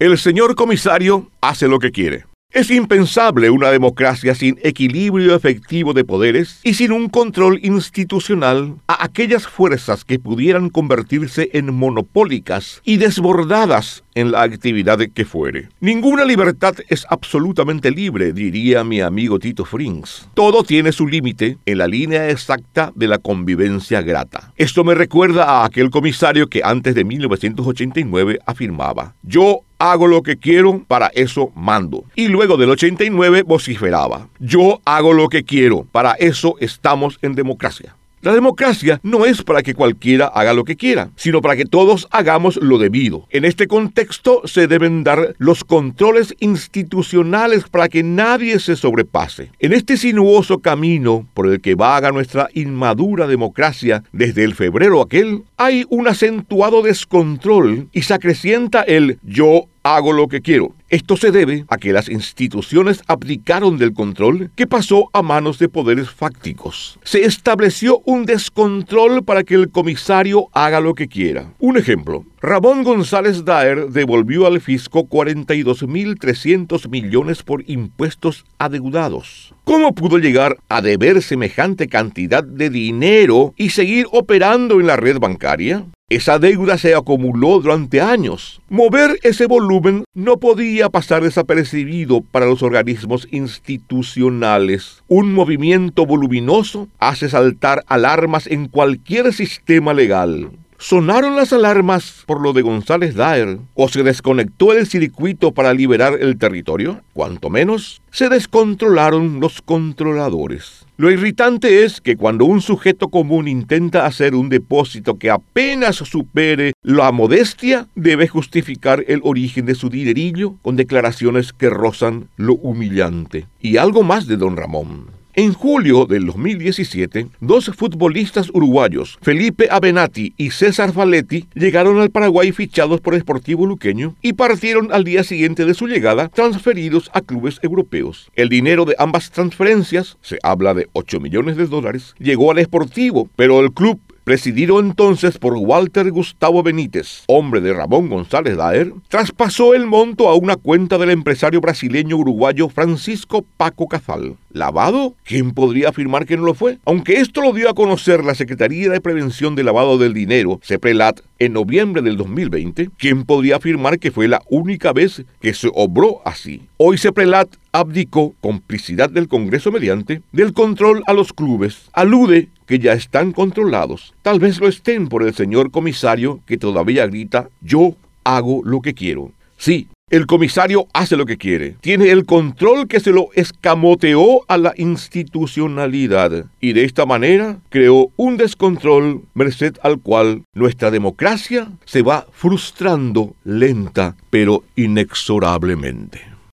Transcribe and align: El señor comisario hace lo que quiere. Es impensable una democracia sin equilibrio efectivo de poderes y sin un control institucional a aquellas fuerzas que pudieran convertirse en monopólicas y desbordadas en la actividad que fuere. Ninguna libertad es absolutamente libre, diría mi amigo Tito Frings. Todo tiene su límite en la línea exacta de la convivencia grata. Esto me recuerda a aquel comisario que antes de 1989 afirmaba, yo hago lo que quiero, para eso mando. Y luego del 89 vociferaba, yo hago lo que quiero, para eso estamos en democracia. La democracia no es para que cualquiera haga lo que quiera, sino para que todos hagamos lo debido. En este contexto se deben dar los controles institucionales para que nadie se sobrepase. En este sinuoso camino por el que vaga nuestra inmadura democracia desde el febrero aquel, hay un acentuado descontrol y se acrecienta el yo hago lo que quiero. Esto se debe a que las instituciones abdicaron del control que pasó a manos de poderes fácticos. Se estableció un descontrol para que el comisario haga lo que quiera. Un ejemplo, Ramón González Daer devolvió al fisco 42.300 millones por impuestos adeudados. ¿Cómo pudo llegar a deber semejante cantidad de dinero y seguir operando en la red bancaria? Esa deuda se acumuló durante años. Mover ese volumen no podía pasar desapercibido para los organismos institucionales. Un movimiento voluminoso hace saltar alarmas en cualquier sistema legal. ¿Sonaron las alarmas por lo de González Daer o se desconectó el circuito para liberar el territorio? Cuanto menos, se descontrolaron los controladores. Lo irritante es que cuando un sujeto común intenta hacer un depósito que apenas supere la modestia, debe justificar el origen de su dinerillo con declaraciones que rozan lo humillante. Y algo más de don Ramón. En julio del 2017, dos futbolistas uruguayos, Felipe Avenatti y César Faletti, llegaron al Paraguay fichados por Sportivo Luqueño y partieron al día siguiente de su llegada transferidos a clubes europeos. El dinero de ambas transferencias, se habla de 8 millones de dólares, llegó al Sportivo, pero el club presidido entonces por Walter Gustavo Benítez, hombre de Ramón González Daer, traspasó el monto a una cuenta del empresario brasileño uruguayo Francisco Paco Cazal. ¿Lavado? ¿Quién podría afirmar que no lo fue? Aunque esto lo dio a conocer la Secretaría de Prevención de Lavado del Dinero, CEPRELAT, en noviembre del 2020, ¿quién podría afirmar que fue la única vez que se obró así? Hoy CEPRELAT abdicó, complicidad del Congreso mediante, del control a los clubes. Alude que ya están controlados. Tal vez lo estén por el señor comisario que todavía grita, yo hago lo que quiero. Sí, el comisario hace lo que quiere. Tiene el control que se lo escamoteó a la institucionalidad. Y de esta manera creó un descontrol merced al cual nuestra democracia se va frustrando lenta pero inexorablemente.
El 0.00 0.16
señor 0.16 0.54
comisario 0.54 1.28
hace 1.40 1.66
lo 1.66 1.80
que 1.80 1.90
quiere. 1.90 2.24
Es 2.52 2.70
impensable 2.70 3.50
una 3.50 3.70
democracia 3.70 4.32
sin 4.36 4.56
equilibrio 4.62 5.34
efectivo 5.34 5.92
de 5.92 6.04
poderes 6.04 6.60
y 6.62 6.74
sin 6.74 6.92
un 6.92 7.08
control 7.08 7.58
institucional 7.64 8.76
a 8.86 9.04
aquellas 9.04 9.48
fuerzas 9.48 10.04
que 10.04 10.20
pudieran 10.20 10.68
convertirse 10.68 11.50
en 11.52 11.74
monopólicas 11.74 12.80
y 12.84 12.98
desbordadas 12.98 14.04
en 14.14 14.30
la 14.30 14.42
actividad 14.42 15.00
que 15.12 15.24
fuere. 15.24 15.68
Ninguna 15.80 16.24
libertad 16.24 16.76
es 16.88 17.04
absolutamente 17.10 17.90
libre, 17.90 18.32
diría 18.32 18.84
mi 18.84 19.00
amigo 19.00 19.40
Tito 19.40 19.64
Frings. 19.64 20.28
Todo 20.34 20.62
tiene 20.62 20.92
su 20.92 21.08
límite 21.08 21.58
en 21.66 21.78
la 21.78 21.88
línea 21.88 22.30
exacta 22.30 22.92
de 22.94 23.08
la 23.08 23.18
convivencia 23.18 24.00
grata. 24.00 24.52
Esto 24.56 24.84
me 24.84 24.94
recuerda 24.94 25.44
a 25.44 25.64
aquel 25.64 25.90
comisario 25.90 26.46
que 26.48 26.62
antes 26.64 26.94
de 26.94 27.04
1989 27.04 28.38
afirmaba, 28.46 29.16
yo 29.22 29.64
hago 29.78 30.06
lo 30.06 30.22
que 30.22 30.36
quiero, 30.36 30.82
para 30.86 31.08
eso 31.08 31.52
mando. 31.54 32.04
Y 32.14 32.28
luego 32.28 32.56
del 32.56 32.70
89 32.70 33.42
vociferaba, 33.42 34.28
yo 34.38 34.80
hago 34.84 35.12
lo 35.12 35.28
que 35.28 35.44
quiero, 35.44 35.86
para 35.90 36.12
eso 36.12 36.56
estamos 36.60 37.18
en 37.22 37.34
democracia. 37.34 37.94
La 38.20 38.34
democracia 38.34 38.98
no 39.04 39.24
es 39.26 39.42
para 39.42 39.62
que 39.62 39.74
cualquiera 39.74 40.26
haga 40.26 40.52
lo 40.52 40.64
que 40.64 40.74
quiera, 40.74 41.10
sino 41.14 41.40
para 41.40 41.54
que 41.54 41.64
todos 41.64 42.08
hagamos 42.10 42.56
lo 42.56 42.78
debido. 42.78 43.28
En 43.30 43.44
este 43.44 43.68
contexto 43.68 44.42
se 44.44 44.66
deben 44.66 45.04
dar 45.04 45.36
los 45.38 45.62
controles 45.62 46.34
institucionales 46.40 47.68
para 47.68 47.88
que 47.88 48.02
nadie 48.02 48.58
se 48.58 48.74
sobrepase. 48.74 49.52
En 49.60 49.72
este 49.72 49.96
sinuoso 49.96 50.58
camino 50.58 51.28
por 51.32 51.46
el 51.46 51.60
que 51.60 51.76
vaga 51.76 52.10
nuestra 52.10 52.48
inmadura 52.54 53.28
democracia 53.28 54.02
desde 54.10 54.42
el 54.42 54.56
febrero 54.56 55.00
aquel, 55.00 55.44
hay 55.56 55.86
un 55.88 56.08
acentuado 56.08 56.82
descontrol 56.82 57.88
y 57.92 58.02
se 58.02 58.14
acrecienta 58.14 58.82
el 58.82 59.20
yo 59.22 59.66
hago 59.96 60.12
lo 60.12 60.28
que 60.28 60.40
quiero. 60.40 60.74
Esto 60.88 61.16
se 61.16 61.30
debe 61.30 61.64
a 61.68 61.76
que 61.76 61.92
las 61.92 62.08
instituciones 62.08 63.02
abdicaron 63.06 63.76
del 63.76 63.92
control 63.92 64.50
que 64.56 64.66
pasó 64.66 65.10
a 65.12 65.20
manos 65.20 65.58
de 65.58 65.68
poderes 65.68 66.10
fácticos. 66.10 66.98
Se 67.02 67.24
estableció 67.24 68.00
un 68.06 68.24
descontrol 68.24 69.22
para 69.22 69.44
que 69.44 69.54
el 69.54 69.70
comisario 69.70 70.48
haga 70.52 70.80
lo 70.80 70.94
que 70.94 71.08
quiera. 71.08 71.52
Un 71.58 71.76
ejemplo, 71.76 72.24
Ramón 72.40 72.84
González 72.84 73.44
Daer 73.44 73.88
devolvió 73.88 74.46
al 74.46 74.60
fisco 74.60 75.06
42.300 75.06 76.88
millones 76.88 77.42
por 77.42 77.62
impuestos 77.68 78.46
adeudados. 78.58 79.54
¿Cómo 79.64 79.94
pudo 79.94 80.18
llegar 80.18 80.56
a 80.70 80.80
deber 80.80 81.22
semejante 81.22 81.88
cantidad 81.88 82.42
de 82.42 82.70
dinero 82.70 83.52
y 83.56 83.70
seguir 83.70 84.06
operando 84.10 84.80
en 84.80 84.86
la 84.86 84.96
red 84.96 85.18
bancaria? 85.18 85.84
Esa 86.10 86.38
deuda 86.38 86.78
se 86.78 86.94
acumuló 86.94 87.60
durante 87.60 88.00
años. 88.00 88.62
Mover 88.70 89.18
ese 89.24 89.44
volumen 89.44 90.04
no 90.14 90.38
podía 90.38 90.88
pasar 90.88 91.22
desapercibido 91.22 92.22
para 92.22 92.46
los 92.46 92.62
organismos 92.62 93.28
institucionales. 93.30 95.02
Un 95.06 95.34
movimiento 95.34 96.06
voluminoso 96.06 96.88
hace 96.98 97.28
saltar 97.28 97.84
alarmas 97.88 98.46
en 98.46 98.68
cualquier 98.68 99.34
sistema 99.34 99.92
legal. 99.92 100.48
¿Sonaron 100.80 101.34
las 101.34 101.52
alarmas 101.52 102.22
por 102.24 102.40
lo 102.40 102.52
de 102.52 102.62
González 102.62 103.16
Daer 103.16 103.58
o 103.74 103.88
se 103.88 104.04
desconectó 104.04 104.72
el 104.72 104.86
circuito 104.86 105.50
para 105.50 105.74
liberar 105.74 106.16
el 106.20 106.38
territorio? 106.38 107.02
Cuanto 107.14 107.50
menos, 107.50 108.00
se 108.12 108.28
descontrolaron 108.28 109.40
los 109.40 109.60
controladores. 109.60 110.86
Lo 110.96 111.10
irritante 111.10 111.84
es 111.84 112.00
que 112.00 112.16
cuando 112.16 112.44
un 112.44 112.60
sujeto 112.60 113.08
común 113.08 113.48
intenta 113.48 114.06
hacer 114.06 114.36
un 114.36 114.48
depósito 114.48 115.18
que 115.18 115.30
apenas 115.30 115.96
supere 115.96 116.74
la 116.82 117.10
modestia, 117.10 117.88
debe 117.96 118.28
justificar 118.28 119.04
el 119.08 119.20
origen 119.24 119.66
de 119.66 119.74
su 119.74 119.90
dinerillo 119.90 120.54
con 120.62 120.76
declaraciones 120.76 121.52
que 121.52 121.70
rozan 121.70 122.28
lo 122.36 122.54
humillante. 122.54 123.48
Y 123.60 123.78
algo 123.78 124.04
más 124.04 124.28
de 124.28 124.36
don 124.36 124.56
Ramón. 124.56 125.17
En 125.38 125.52
julio 125.52 126.04
del 126.04 126.26
2017, 126.26 127.28
dos 127.38 127.70
futbolistas 127.76 128.50
uruguayos, 128.52 129.20
Felipe 129.22 129.68
Avenatti 129.70 130.34
y 130.36 130.50
César 130.50 130.92
Faletti, 130.92 131.46
llegaron 131.54 132.00
al 132.00 132.10
Paraguay 132.10 132.50
fichados 132.50 133.00
por 133.00 133.16
Sportivo 133.16 133.64
Luqueño 133.64 134.16
y 134.20 134.32
partieron 134.32 134.92
al 134.92 135.04
día 135.04 135.22
siguiente 135.22 135.64
de 135.64 135.74
su 135.74 135.86
llegada 135.86 136.26
transferidos 136.26 137.08
a 137.12 137.20
clubes 137.20 137.60
europeos. 137.62 138.32
El 138.34 138.48
dinero 138.48 138.84
de 138.84 138.96
ambas 138.98 139.30
transferencias, 139.30 140.18
se 140.22 140.40
habla 140.42 140.74
de 140.74 140.88
8 140.92 141.20
millones 141.20 141.56
de 141.56 141.68
dólares, 141.68 142.16
llegó 142.18 142.50
al 142.50 142.60
Sportivo, 142.64 143.30
pero 143.36 143.60
el 143.60 143.70
club 143.70 144.00
presidido 144.28 144.78
entonces 144.78 145.38
por 145.38 145.54
Walter 145.54 146.10
Gustavo 146.10 146.62
Benítez, 146.62 147.22
hombre 147.28 147.62
de 147.62 147.72
Ramón 147.72 148.10
González 148.10 148.58
Daer, 148.58 148.92
traspasó 149.08 149.72
el 149.72 149.86
monto 149.86 150.28
a 150.28 150.34
una 150.34 150.56
cuenta 150.56 150.98
del 150.98 151.08
empresario 151.08 151.62
brasileño 151.62 152.18
uruguayo 152.18 152.68
Francisco 152.68 153.42
Paco 153.56 153.88
Cazal. 153.88 154.36
¿Lavado? 154.52 155.14
¿Quién 155.24 155.52
podría 155.52 155.88
afirmar 155.88 156.26
que 156.26 156.36
no 156.36 156.42
lo 156.42 156.52
fue? 156.52 156.76
Aunque 156.84 157.20
esto 157.20 157.40
lo 157.40 157.54
dio 157.54 157.70
a 157.70 157.74
conocer 157.74 158.22
la 158.22 158.34
Secretaría 158.34 158.90
de 158.90 159.00
Prevención 159.00 159.54
de 159.54 159.62
Lavado 159.62 159.96
del 159.96 160.12
Dinero, 160.12 160.60
CEPRELAT, 160.62 161.20
en 161.38 161.54
noviembre 161.54 162.02
del 162.02 162.18
2020, 162.18 162.90
¿quién 162.98 163.24
podría 163.24 163.56
afirmar 163.56 163.98
que 163.98 164.10
fue 164.10 164.28
la 164.28 164.42
única 164.50 164.92
vez 164.92 165.24
que 165.40 165.54
se 165.54 165.70
obró 165.72 166.20
así? 166.26 166.62
Hoy 166.76 166.98
CEPRELAT 166.98 167.48
abdicó, 167.72 168.34
complicidad 168.42 169.08
del 169.08 169.28
Congreso 169.28 169.72
mediante, 169.72 170.20
del 170.32 170.52
control 170.52 171.02
a 171.06 171.14
los 171.14 171.32
clubes. 171.32 171.88
Alude 171.92 172.48
que 172.68 172.78
ya 172.78 172.92
están 172.92 173.32
controlados. 173.32 174.14
Tal 174.22 174.38
vez 174.38 174.60
lo 174.60 174.68
estén 174.68 175.08
por 175.08 175.24
el 175.24 175.34
señor 175.34 175.72
comisario 175.72 176.40
que 176.46 176.58
todavía 176.58 177.06
grita, 177.06 177.48
yo 177.62 177.96
hago 178.22 178.62
lo 178.64 178.80
que 178.82 178.94
quiero. 178.94 179.32
Sí, 179.56 179.88
el 180.10 180.26
comisario 180.26 180.86
hace 180.92 181.16
lo 181.16 181.26
que 181.26 181.36
quiere. 181.36 181.76
Tiene 181.80 182.10
el 182.10 182.24
control 182.24 182.88
que 182.88 183.00
se 183.00 183.10
lo 183.10 183.28
escamoteó 183.34 184.42
a 184.48 184.56
la 184.56 184.72
institucionalidad. 184.76 186.46
Y 186.60 186.74
de 186.74 186.84
esta 186.84 187.06
manera 187.06 187.58
creó 187.70 188.10
un 188.16 188.36
descontrol 188.36 189.22
merced 189.34 189.76
al 189.82 190.00
cual 190.00 190.42
nuestra 190.54 190.90
democracia 190.90 191.72
se 191.84 192.02
va 192.02 192.26
frustrando 192.32 193.34
lenta 193.44 194.14
pero 194.30 194.64
inexorablemente. 194.76 196.27